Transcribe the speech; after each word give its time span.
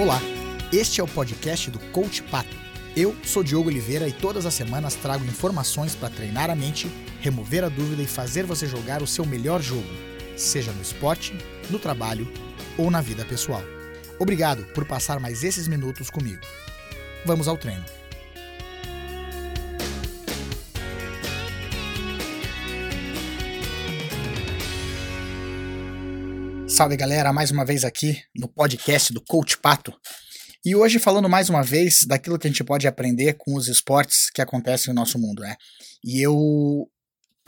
Olá, 0.00 0.18
este 0.72 0.98
é 0.98 1.04
o 1.04 1.06
podcast 1.06 1.70
do 1.70 1.78
Coach 1.92 2.22
Pato. 2.22 2.56
Eu 2.96 3.14
sou 3.22 3.44
Diogo 3.44 3.68
Oliveira 3.68 4.08
e 4.08 4.12
todas 4.12 4.46
as 4.46 4.54
semanas 4.54 4.94
trago 4.94 5.22
informações 5.26 5.94
para 5.94 6.08
treinar 6.08 6.48
a 6.48 6.56
mente, 6.56 6.90
remover 7.20 7.64
a 7.64 7.68
dúvida 7.68 8.00
e 8.00 8.06
fazer 8.06 8.46
você 8.46 8.66
jogar 8.66 9.02
o 9.02 9.06
seu 9.06 9.26
melhor 9.26 9.60
jogo, 9.60 9.86
seja 10.38 10.72
no 10.72 10.80
esporte, 10.80 11.34
no 11.68 11.78
trabalho 11.78 12.26
ou 12.78 12.90
na 12.90 13.02
vida 13.02 13.26
pessoal. 13.26 13.62
Obrigado 14.18 14.64
por 14.72 14.86
passar 14.86 15.20
mais 15.20 15.44
esses 15.44 15.68
minutos 15.68 16.08
comigo. 16.08 16.40
Vamos 17.26 17.46
ao 17.46 17.58
treino. 17.58 17.99
Salve 26.80 26.96
galera, 26.96 27.30
mais 27.30 27.50
uma 27.50 27.62
vez 27.62 27.84
aqui 27.84 28.22
no 28.34 28.48
podcast 28.48 29.12
do 29.12 29.20
Coach 29.20 29.58
Pato. 29.58 29.92
E 30.64 30.74
hoje 30.74 30.98
falando 30.98 31.28
mais 31.28 31.50
uma 31.50 31.62
vez 31.62 32.06
daquilo 32.06 32.38
que 32.38 32.46
a 32.46 32.50
gente 32.50 32.64
pode 32.64 32.88
aprender 32.88 33.34
com 33.34 33.54
os 33.54 33.68
esportes 33.68 34.30
que 34.30 34.40
acontecem 34.40 34.94
no 34.94 34.98
nosso 34.98 35.18
mundo, 35.18 35.42
né? 35.42 35.56
E 36.02 36.22
eu 36.22 36.88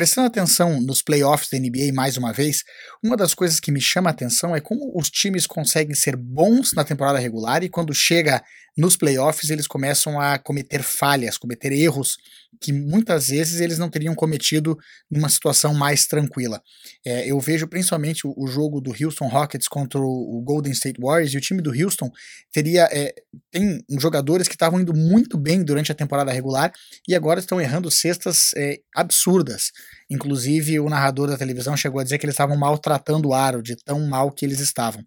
prestando 0.00 0.28
atenção 0.28 0.80
nos 0.80 1.02
playoffs 1.02 1.50
da 1.50 1.58
NBA 1.58 1.92
mais 1.92 2.16
uma 2.16 2.32
vez, 2.32 2.64
uma 3.02 3.18
das 3.18 3.34
coisas 3.34 3.60
que 3.60 3.70
me 3.70 3.82
chama 3.82 4.08
a 4.08 4.12
atenção 4.12 4.56
é 4.56 4.58
como 4.58 4.98
os 4.98 5.10
times 5.10 5.46
conseguem 5.46 5.94
ser 5.94 6.16
bons 6.16 6.72
na 6.72 6.82
temporada 6.82 7.18
regular 7.18 7.62
e 7.62 7.68
quando 7.68 7.92
chega 7.92 8.42
nos 8.78 8.96
playoffs 8.96 9.50
eles 9.50 9.66
começam 9.66 10.18
a 10.18 10.38
cometer 10.38 10.82
falhas, 10.82 11.36
cometer 11.36 11.70
erros 11.70 12.16
que 12.60 12.72
muitas 12.72 13.28
vezes 13.28 13.60
eles 13.60 13.78
não 13.78 13.88
teriam 13.88 14.14
cometido 14.14 14.78
numa 15.10 15.28
situação 15.28 15.72
mais 15.72 16.06
tranquila. 16.06 16.62
É, 17.04 17.30
eu 17.30 17.38
vejo 17.40 17.66
principalmente 17.68 18.22
o, 18.24 18.46
jogo 18.46 18.80
do 18.80 18.90
Houston 18.90 19.28
Rockets 19.28 19.68
contra 19.68 20.00
o, 20.00 20.38
o, 20.38 20.42
Golden 20.42 20.72
State 20.72 21.00
Warriors 21.00 21.32
e 21.32 21.36
o 21.36 21.40
time 21.40 21.62
do 21.62 21.70
Houston 21.70 22.10
teria 22.52 22.88
é, 22.90 23.14
tem 23.50 23.84
jogadores 23.98 24.48
que 24.48 24.54
estavam 24.54 24.80
indo 24.80 24.94
muito 24.94 25.38
bem 25.38 25.62
durante 25.62 25.92
a 25.92 25.94
temporada 25.94 26.32
regular 26.32 26.72
e 27.06 27.14
agora 27.14 27.40
estão 27.40 27.60
errando 27.60 27.90
cestas 27.90 28.50
é, 28.56 28.80
absurdas. 28.94 29.72
Inclusive, 30.08 30.80
o 30.80 30.88
narrador 30.88 31.28
da 31.28 31.36
televisão 31.36 31.76
chegou 31.76 32.00
a 32.00 32.04
dizer 32.04 32.18
que 32.18 32.26
eles 32.26 32.34
estavam 32.34 32.56
maltratando 32.56 33.28
o 33.28 33.34
aro, 33.34 33.62
de 33.62 33.76
tão 33.76 34.06
mal 34.06 34.30
que 34.30 34.44
eles 34.44 34.60
estavam. 34.60 35.04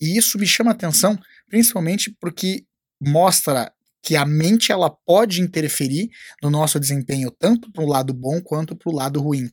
E 0.00 0.16
isso 0.16 0.38
me 0.38 0.46
chama 0.46 0.70
atenção, 0.70 1.18
principalmente 1.48 2.14
porque 2.20 2.64
mostra 3.00 3.72
que 4.02 4.16
a 4.16 4.24
mente 4.24 4.72
ela 4.72 4.90
pode 4.90 5.42
interferir 5.42 6.08
no 6.42 6.50
nosso 6.50 6.78
desempenho 6.78 7.30
tanto 7.30 7.70
para 7.72 7.84
o 7.84 7.88
lado 7.88 8.14
bom 8.14 8.40
quanto 8.40 8.76
para 8.76 8.90
o 8.90 8.94
lado 8.94 9.20
ruim. 9.20 9.50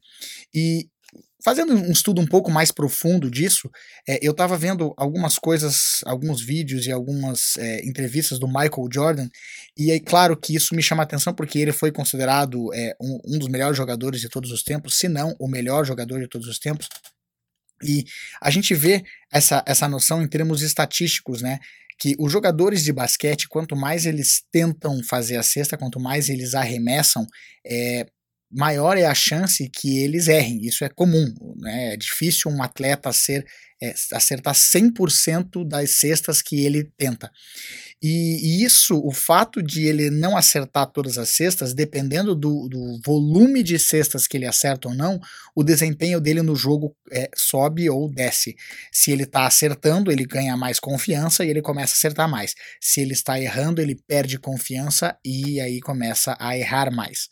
E 0.54 0.88
fazendo 1.46 1.76
um 1.76 1.92
estudo 1.92 2.20
um 2.20 2.26
pouco 2.26 2.50
mais 2.50 2.72
profundo 2.72 3.30
disso, 3.30 3.70
é, 4.10 4.18
eu 4.20 4.32
estava 4.32 4.58
vendo 4.58 4.96
algumas 4.98 5.38
coisas, 5.38 6.02
alguns 6.04 6.42
vídeos 6.42 6.88
e 6.88 6.92
algumas 6.92 7.56
é, 7.58 7.86
entrevistas 7.86 8.40
do 8.40 8.48
Michael 8.48 8.90
Jordan, 8.92 9.30
e 9.78 9.92
é 9.92 10.00
claro 10.00 10.36
que 10.36 10.56
isso 10.56 10.74
me 10.74 10.82
chama 10.82 11.04
a 11.04 11.06
atenção 11.06 11.36
porque 11.36 11.60
ele 11.60 11.72
foi 11.72 11.92
considerado 11.92 12.74
é, 12.74 12.96
um, 13.00 13.20
um 13.24 13.38
dos 13.38 13.48
melhores 13.48 13.78
jogadores 13.78 14.20
de 14.20 14.28
todos 14.28 14.50
os 14.50 14.64
tempos, 14.64 14.98
se 14.98 15.08
não 15.08 15.36
o 15.40 15.48
melhor 15.48 15.86
jogador 15.86 16.20
de 16.20 16.28
todos 16.28 16.48
os 16.48 16.58
tempos. 16.58 16.90
E 17.84 18.06
a 18.42 18.50
gente 18.50 18.74
vê 18.74 19.04
essa, 19.32 19.64
essa 19.68 19.88
noção 19.88 20.24
em 20.24 20.28
termos 20.28 20.64
estatísticos, 20.64 21.44
né? 21.44 21.60
que 21.98 22.16
os 22.20 22.32
jogadores 22.32 22.84
de 22.84 22.92
basquete, 22.92 23.48
quanto 23.48 23.76
mais 23.76 24.06
eles 24.06 24.44
tentam 24.52 25.02
fazer 25.04 25.38
a 25.38 25.44
cesta, 25.44 25.78
quanto 25.78 26.00
mais 26.00 26.28
eles 26.28 26.54
arremessam, 26.54 27.26
é, 27.66 28.06
maior 28.56 28.98
é 28.98 29.06
a 29.06 29.14
chance 29.14 29.70
que 29.70 30.00
eles 30.00 30.28
errem. 30.28 30.66
Isso 30.66 30.86
é 30.86 30.90
comum. 30.90 31.34
Né? 31.58 31.94
É 31.94 31.98
difícil 31.98 32.50
um 32.50 32.64
atleta 32.64 33.12
ser, 33.12 33.46
é, 33.82 33.94
acertar 34.14 34.56
100% 34.56 35.68
das 35.68 35.92
cestas 35.92 36.42
que 36.42 36.64
ele 36.64 36.90
tenta. 36.98 37.30
E, 38.02 38.62
e, 38.62 38.64
isso, 38.64 39.02
o 39.04 39.12
fato 39.12 39.64
de 39.64 39.86
ele 39.86 40.10
não 40.10 40.38
acertar 40.38 40.86
todas 40.88 41.18
as 41.18 41.30
cestas, 41.30 41.74
dependendo 41.74 42.36
do, 42.36 42.68
do 42.70 43.00
volume 43.04 43.64
de 43.64 43.80
cestas 43.80 44.28
que 44.28 44.38
ele 44.38 44.46
acerta 44.46 44.90
ou 44.90 44.94
não, 44.94 45.20
o 45.56 45.64
desempenho 45.64 46.22
dele 46.22 46.42
no 46.42 46.56
jogo 46.56 46.96
é, 47.12 47.30
sobe 47.36 47.90
ou 47.90 48.10
desce. 48.10 48.56
Se 48.92 49.12
ele 49.12 49.24
está 49.24 49.48
acertando, 49.48 50.12
ele 50.12 50.26
ganha 50.26 50.56
mais 50.56 50.80
confiança 50.80 51.44
e 51.44 51.50
ele 51.50 51.62
começa 51.62 51.94
a 51.94 51.98
acertar 51.98 52.30
mais. 52.30 52.54
Se 52.80 53.02
ele 53.02 53.14
está 53.14 53.40
errando, 53.40 53.82
ele 53.82 53.96
perde 54.08 54.38
confiança 54.38 55.18
e 55.26 55.60
aí 55.60 55.80
começa 55.80 56.38
a 56.40 56.58
errar 56.58 56.92
mais. 56.92 57.28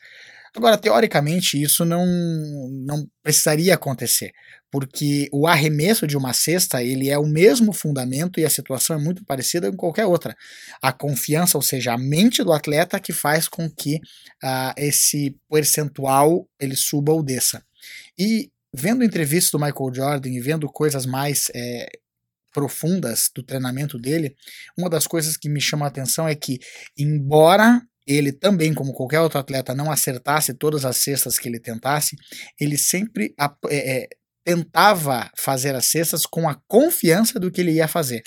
Agora, 0.55 0.77
teoricamente, 0.77 1.59
isso 1.59 1.83
não, 1.83 2.05
não 2.85 3.07
precisaria 3.23 3.73
acontecer, 3.73 4.31
porque 4.71 5.27
o 5.31 5.47
arremesso 5.47 6.05
de 6.05 6.15
uma 6.15 6.31
cesta 6.31 6.83
ele 6.83 7.09
é 7.09 7.17
o 7.17 7.25
mesmo 7.25 7.73
fundamento 7.73 8.39
e 8.39 8.45
a 8.45 8.49
situação 8.49 8.95
é 8.95 8.99
muito 8.99 9.25
parecida 9.25 9.71
com 9.71 9.77
qualquer 9.77 10.05
outra. 10.05 10.35
A 10.79 10.93
confiança, 10.93 11.57
ou 11.57 11.61
seja, 11.63 11.93
a 11.93 11.97
mente 11.97 12.43
do 12.43 12.53
atleta 12.53 12.99
que 12.99 13.11
faz 13.11 13.47
com 13.47 13.67
que 13.67 13.95
uh, 14.43 14.73
esse 14.77 15.35
percentual 15.49 16.47
ele 16.59 16.75
suba 16.75 17.11
ou 17.11 17.23
desça. 17.23 17.63
E 18.17 18.51
vendo 18.71 19.03
entrevistas 19.03 19.51
do 19.51 19.59
Michael 19.59 19.93
Jordan 19.93 20.29
e 20.29 20.39
vendo 20.39 20.67
coisas 20.67 21.05
mais 21.05 21.49
é, 21.55 21.87
profundas 22.53 23.29
do 23.35 23.41
treinamento 23.41 23.97
dele, 23.97 24.35
uma 24.77 24.89
das 24.89 25.07
coisas 25.07 25.35
que 25.35 25.49
me 25.49 25.59
chama 25.59 25.85
a 25.85 25.89
atenção 25.89 26.27
é 26.27 26.35
que, 26.35 26.59
embora 26.97 27.81
ele 28.05 28.31
também, 28.31 28.73
como 28.73 28.93
qualquer 28.93 29.19
outro 29.21 29.39
atleta, 29.39 29.73
não 29.73 29.91
acertasse 29.91 30.53
todas 30.53 30.85
as 30.85 30.97
cestas 30.97 31.39
que 31.39 31.47
ele 31.47 31.59
tentasse, 31.59 32.15
ele 32.59 32.77
sempre 32.77 33.33
é, 33.69 34.03
é, 34.03 34.09
tentava 34.43 35.31
fazer 35.37 35.73
as 35.75 35.85
cestas 35.85 36.25
com 36.25 36.47
a 36.49 36.55
confiança 36.67 37.39
do 37.39 37.49
que 37.49 37.61
ele 37.61 37.71
ia 37.71 37.87
fazer. 37.87 38.23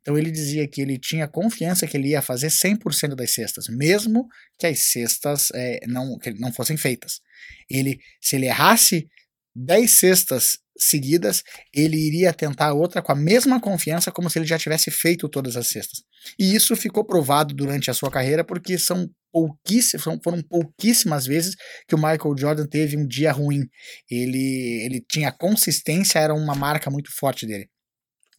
Então 0.00 0.16
ele 0.16 0.30
dizia 0.30 0.66
que 0.68 0.80
ele 0.80 0.98
tinha 0.98 1.26
confiança 1.26 1.86
que 1.86 1.96
ele 1.96 2.08
ia 2.08 2.22
fazer 2.22 2.48
100% 2.48 3.14
das 3.14 3.32
cestas, 3.32 3.68
mesmo 3.68 4.28
que 4.58 4.66
as 4.66 4.78
cestas 4.78 5.48
é, 5.54 5.80
não, 5.86 6.18
que 6.18 6.32
não 6.34 6.52
fossem 6.52 6.76
feitas. 6.76 7.20
Ele, 7.68 7.98
se 8.20 8.36
ele 8.36 8.46
errasse 8.46 9.08
10 9.56 9.98
cestas 9.98 10.58
seguidas, 10.78 11.42
ele 11.72 11.96
iria 11.96 12.32
tentar 12.32 12.74
outra 12.74 13.00
com 13.00 13.10
a 13.10 13.14
mesma 13.14 13.58
confiança 13.58 14.12
como 14.12 14.28
se 14.28 14.38
ele 14.38 14.46
já 14.46 14.58
tivesse 14.58 14.90
feito 14.90 15.28
todas 15.28 15.56
as 15.56 15.68
cestas. 15.68 16.02
E 16.38 16.54
isso 16.54 16.76
ficou 16.76 17.04
provado 17.04 17.54
durante 17.54 17.90
a 17.90 17.94
sua 17.94 18.10
carreira 18.10 18.44
porque 18.44 18.78
são 18.78 19.08
pouquíssimas, 19.32 20.04
foram 20.22 20.42
pouquíssimas 20.42 21.26
vezes 21.26 21.54
que 21.88 21.94
o 21.94 21.98
Michael 21.98 22.36
Jordan 22.36 22.66
teve 22.66 22.96
um 22.96 23.06
dia 23.06 23.32
ruim. 23.32 23.66
Ele, 24.10 24.82
ele 24.84 25.04
tinha 25.10 25.32
consistência, 25.32 26.18
era 26.18 26.34
uma 26.34 26.54
marca 26.54 26.90
muito 26.90 27.10
forte 27.16 27.46
dele. 27.46 27.68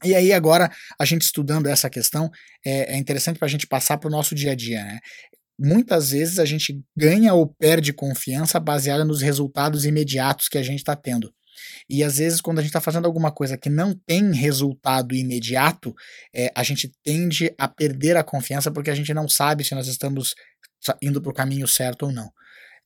E 0.03 0.13
aí, 0.13 0.31
agora, 0.31 0.71
a 0.99 1.05
gente 1.05 1.23
estudando 1.23 1.65
essa 1.65 1.89
questão, 1.89 2.29
é, 2.63 2.93
é 2.93 2.97
interessante 2.97 3.39
para 3.39 3.47
a 3.47 3.49
gente 3.49 3.65
passar 3.65 3.97
para 3.97 4.07
o 4.07 4.11
nosso 4.11 4.35
dia 4.35 4.51
a 4.51 4.55
dia. 4.55 4.83
Né? 4.83 4.99
Muitas 5.59 6.11
vezes 6.11 6.39
a 6.39 6.45
gente 6.45 6.81
ganha 6.95 7.33
ou 7.33 7.47
perde 7.47 7.91
confiança 7.91 8.59
baseada 8.59 9.03
nos 9.03 9.21
resultados 9.21 9.85
imediatos 9.85 10.47
que 10.47 10.57
a 10.57 10.63
gente 10.63 10.79
está 10.79 10.95
tendo. 10.95 11.33
E 11.89 12.03
às 12.03 12.17
vezes, 12.17 12.41
quando 12.41 12.59
a 12.59 12.61
gente 12.61 12.69
está 12.69 12.81
fazendo 12.81 13.05
alguma 13.05 13.31
coisa 13.31 13.57
que 13.57 13.69
não 13.69 13.93
tem 14.05 14.31
resultado 14.31 15.15
imediato, 15.15 15.95
é, 16.33 16.51
a 16.55 16.63
gente 16.63 16.91
tende 17.03 17.53
a 17.57 17.67
perder 17.67 18.15
a 18.15 18.23
confiança 18.23 18.71
porque 18.71 18.91
a 18.91 18.95
gente 18.95 19.13
não 19.13 19.27
sabe 19.27 19.63
se 19.63 19.73
nós 19.73 19.87
estamos 19.87 20.35
indo 21.01 21.21
para 21.21 21.31
o 21.31 21.35
caminho 21.35 21.67
certo 21.67 22.03
ou 22.05 22.11
não. 22.11 22.29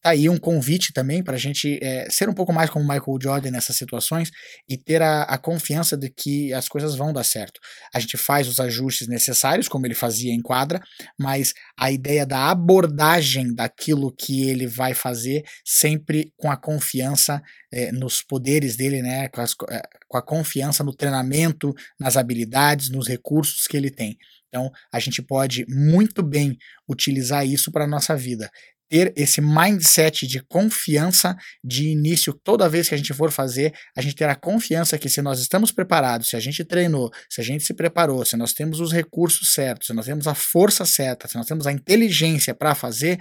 Tá 0.01 0.11
aí 0.11 0.27
um 0.27 0.37
convite 0.37 0.91
também 0.91 1.23
para 1.23 1.35
a 1.35 1.39
gente 1.39 1.77
é, 1.79 2.09
ser 2.09 2.27
um 2.27 2.33
pouco 2.33 2.51
mais 2.51 2.71
como 2.71 2.83
Michael 2.83 3.19
Jordan 3.21 3.51
nessas 3.51 3.75
situações 3.75 4.31
e 4.67 4.75
ter 4.75 4.99
a, 4.99 5.23
a, 5.23 5.37
confiança 5.37 5.95
de 5.95 6.09
que 6.09 6.51
as 6.53 6.67
coisas 6.67 6.95
vão 6.95 7.13
dar 7.13 7.23
certo. 7.23 7.59
A 7.93 7.99
gente 7.99 8.17
faz 8.17 8.47
os 8.47 8.59
ajustes 8.59 9.07
necessários, 9.07 9.67
como 9.67 9.85
ele 9.85 9.93
fazia 9.93 10.33
em 10.33 10.41
quadra, 10.41 10.81
mas 11.19 11.53
a 11.77 11.91
ideia 11.91 12.25
da 12.25 12.49
abordagem 12.49 13.53
daquilo 13.53 14.11
que 14.11 14.49
ele 14.49 14.65
vai 14.65 14.95
fazer 14.95 15.43
sempre 15.63 16.33
com 16.35 16.49
a 16.49 16.57
confiança 16.57 17.39
é, 17.71 17.91
nos 17.91 18.23
poderes 18.23 18.75
dele, 18.75 19.03
né, 19.03 19.29
com, 19.29 19.41
as, 19.41 19.55
é, 19.69 19.83
com 20.07 20.17
a 20.17 20.21
confiança 20.21 20.83
no 20.83 20.95
treinamento, 20.95 21.75
nas 21.99 22.17
habilidades, 22.17 22.89
nos 22.89 23.07
recursos 23.07 23.67
que 23.67 23.77
ele 23.77 23.91
tem. 23.91 24.17
Então, 24.47 24.69
a 24.91 24.99
gente 24.99 25.21
pode 25.21 25.63
muito 25.69 26.21
bem 26.23 26.57
utilizar 26.89 27.45
isso 27.45 27.71
para 27.71 27.85
a 27.85 27.87
nossa 27.87 28.17
vida 28.17 28.49
ter 28.91 29.13
esse 29.15 29.39
mindset 29.39 30.27
de 30.27 30.43
confiança 30.43 31.33
de 31.63 31.87
início, 31.87 32.33
toda 32.33 32.67
vez 32.67 32.89
que 32.89 32.93
a 32.93 32.97
gente 32.97 33.13
for 33.13 33.31
fazer, 33.31 33.73
a 33.95 34.01
gente 34.01 34.15
ter 34.15 34.27
a 34.27 34.35
confiança 34.35 34.97
que 34.97 35.07
se 35.07 35.21
nós 35.21 35.39
estamos 35.39 35.71
preparados, 35.71 36.27
se 36.27 36.35
a 36.35 36.41
gente 36.41 36.65
treinou, 36.65 37.09
se 37.29 37.39
a 37.39 37.43
gente 37.43 37.63
se 37.63 37.73
preparou, 37.73 38.25
se 38.25 38.35
nós 38.35 38.51
temos 38.51 38.81
os 38.81 38.91
recursos 38.91 39.53
certos, 39.53 39.87
se 39.87 39.93
nós 39.93 40.05
temos 40.05 40.27
a 40.27 40.35
força 40.35 40.83
certa, 40.83 41.25
se 41.25 41.37
nós 41.37 41.45
temos 41.45 41.65
a 41.65 41.71
inteligência 41.71 42.53
para 42.53 42.75
fazer, 42.75 43.17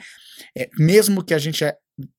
é, 0.59 0.69
mesmo 0.77 1.25
que 1.25 1.33
a 1.33 1.39
gente 1.39 1.65
é, 1.65 1.77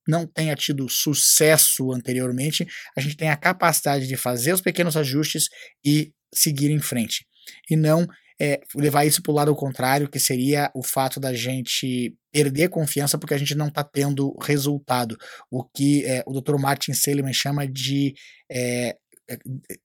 não 0.08 0.26
tenha 0.26 0.56
tido 0.56 0.88
sucesso 0.88 1.92
anteriormente, 1.92 2.66
a 2.96 3.02
gente 3.02 3.18
tem 3.18 3.30
a 3.30 3.36
capacidade 3.36 4.08
de 4.08 4.16
fazer 4.16 4.54
os 4.54 4.62
pequenos 4.62 4.96
ajustes 4.96 5.50
e 5.84 6.14
seguir 6.34 6.72
em 6.72 6.80
frente. 6.80 7.26
E 7.70 7.76
não 7.76 8.08
é, 8.42 8.60
levar 8.74 9.06
isso 9.06 9.22
para 9.22 9.32
o 9.32 9.36
lado 9.36 9.56
contrário, 9.56 10.10
que 10.10 10.20
seria 10.20 10.72
o 10.74 10.82
fato 10.82 11.20
da 11.20 11.32
gente 11.32 12.16
perder 12.32 12.70
confiança 12.70 13.16
porque 13.16 13.36
a 13.36 13.38
gente 13.38 13.54
não 13.54 13.68
está 13.68 13.84
tendo 13.84 14.36
resultado. 14.42 15.16
O 15.52 15.64
que 15.64 16.04
é, 16.06 16.24
o 16.26 16.34
Dr. 16.34 16.58
Martin 16.58 16.92
Seligman 16.94 17.34
chama 17.34 17.68
de 17.68 18.16
é, 18.52 18.96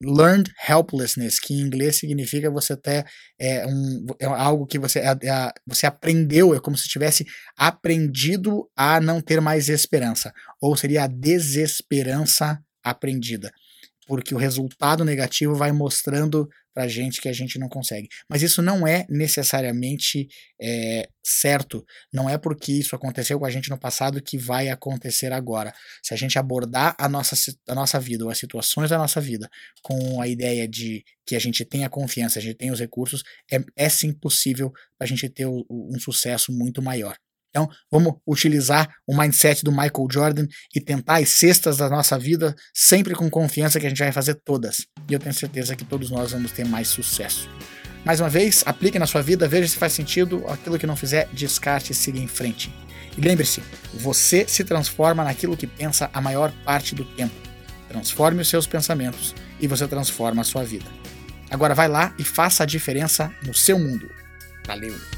learned 0.01 0.51
helplessness, 0.67 1.39
que 1.39 1.53
em 1.53 1.59
inglês 1.59 1.97
significa 1.97 2.49
você 2.49 2.75
ter 2.75 3.05
é, 3.39 3.63
um, 3.67 4.05
é 4.19 4.25
algo 4.25 4.65
que 4.65 4.79
você, 4.79 4.99
é, 5.01 5.11
é, 5.11 5.51
você 5.67 5.85
aprendeu, 5.85 6.55
é 6.55 6.59
como 6.59 6.75
se 6.75 6.89
tivesse 6.89 7.27
aprendido 7.55 8.67
a 8.75 8.99
não 8.99 9.21
ter 9.21 9.39
mais 9.39 9.69
esperança, 9.69 10.33
ou 10.59 10.75
seria 10.75 11.03
a 11.03 11.07
desesperança 11.07 12.59
aprendida 12.83 13.51
porque 14.07 14.33
o 14.33 14.37
resultado 14.37 15.03
negativo 15.03 15.53
vai 15.53 15.71
mostrando 15.71 16.47
pra 16.73 16.87
gente 16.87 17.19
que 17.19 17.27
a 17.27 17.33
gente 17.33 17.59
não 17.59 17.67
consegue. 17.67 18.07
Mas 18.29 18.41
isso 18.41 18.61
não 18.61 18.87
é 18.87 19.05
necessariamente 19.09 20.27
é, 20.61 21.09
certo. 21.23 21.83
Não 22.13 22.29
é 22.29 22.37
porque 22.37 22.71
isso 22.71 22.95
aconteceu 22.95 23.39
com 23.39 23.45
a 23.45 23.49
gente 23.49 23.69
no 23.69 23.79
passado 23.79 24.21
que 24.21 24.37
vai 24.37 24.69
acontecer 24.69 25.33
agora. 25.33 25.73
Se 26.03 26.13
a 26.13 26.17
gente 26.17 26.37
abordar 26.37 26.95
a 26.99 27.09
nossa, 27.09 27.35
a 27.67 27.75
nossa 27.75 27.99
vida 27.99 28.23
ou 28.23 28.29
as 28.29 28.37
situações 28.37 28.91
da 28.91 28.97
nossa 28.97 29.19
vida 29.19 29.49
com 29.81 30.21
a 30.21 30.27
ideia 30.27 30.67
de 30.67 31.03
que 31.25 31.35
a 31.35 31.39
gente 31.39 31.65
tenha 31.65 31.89
confiança, 31.89 32.39
a 32.39 32.41
gente 32.41 32.57
tem 32.57 32.71
os 32.71 32.79
recursos, 32.79 33.23
é, 33.51 33.59
é 33.75 33.89
sim 33.89 34.13
possível 34.13 34.71
a 34.99 35.05
gente 35.05 35.27
ter 35.29 35.47
um 35.47 35.99
sucesso 35.99 36.51
muito 36.51 36.81
maior. 36.81 37.17
Então, 37.57 37.67
vamos 37.91 38.13
utilizar 38.27 38.87
o 39.07 39.17
mindset 39.17 39.63
do 39.63 39.71
Michael 39.71 40.07
Jordan 40.11 40.45
e 40.75 40.79
tentar 40.79 41.17
as 41.17 41.29
cestas 41.29 41.77
da 41.77 41.89
nossa 41.89 42.17
vida 42.19 42.55
sempre 42.71 43.15
com 43.15 43.27
confiança 43.31 43.79
que 43.79 43.87
a 43.87 43.89
gente 43.89 43.97
vai 43.97 44.11
fazer 44.11 44.35
todas. 44.45 44.85
E 45.09 45.13
eu 45.13 45.19
tenho 45.19 45.33
certeza 45.33 45.75
que 45.75 45.83
todos 45.83 46.11
nós 46.11 46.33
vamos 46.33 46.51
ter 46.51 46.63
mais 46.63 46.87
sucesso. 46.87 47.49
Mais 48.05 48.19
uma 48.19 48.29
vez, 48.29 48.61
aplique 48.63 48.99
na 48.99 49.07
sua 49.07 49.23
vida, 49.23 49.47
veja 49.47 49.67
se 49.67 49.75
faz 49.75 49.93
sentido. 49.93 50.45
Aquilo 50.47 50.77
que 50.77 50.85
não 50.85 50.95
fizer, 50.95 51.27
descarte 51.33 51.93
e 51.93 51.95
siga 51.95 52.19
em 52.19 52.27
frente. 52.27 52.71
E 53.17 53.21
lembre-se, 53.21 53.63
você 53.91 54.45
se 54.47 54.63
transforma 54.63 55.23
naquilo 55.23 55.57
que 55.57 55.65
pensa 55.65 56.11
a 56.13 56.21
maior 56.21 56.51
parte 56.63 56.93
do 56.93 57.03
tempo. 57.03 57.33
Transforme 57.89 58.43
os 58.43 58.47
seus 58.47 58.67
pensamentos 58.67 59.33
e 59.59 59.65
você 59.65 59.87
transforma 59.87 60.43
a 60.43 60.45
sua 60.45 60.63
vida. 60.63 60.85
Agora 61.49 61.73
vai 61.73 61.87
lá 61.87 62.13
e 62.19 62.23
faça 62.23 62.61
a 62.61 62.67
diferença 62.67 63.33
no 63.43 63.53
seu 63.53 63.79
mundo. 63.79 64.07
Valeu! 64.67 65.16